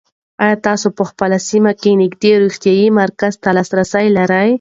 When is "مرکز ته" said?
3.01-3.49